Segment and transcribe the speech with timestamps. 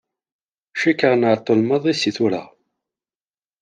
[0.79, 2.43] Cukkeɣ nεeṭṭel maḍi seg tura.